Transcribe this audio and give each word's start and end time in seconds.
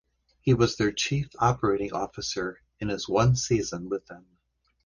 He 0.41 0.55
was 0.55 0.77
their 0.77 0.91
Chief 0.91 1.29
Operating 1.37 1.93
Officer 1.93 2.59
in 2.79 2.89
his 2.89 3.07
one 3.07 3.35
season 3.35 3.87
with 3.87 4.07
them. 4.07 4.25